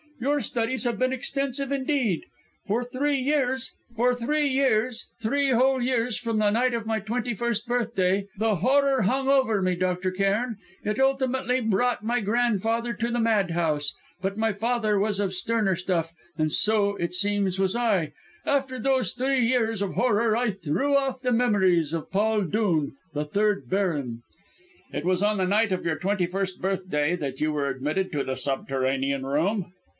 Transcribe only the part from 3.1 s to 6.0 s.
years three whole